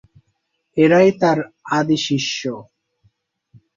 [0.77, 1.39] এঁরাই তাঁর
[1.71, 2.41] আদি শিষ্য।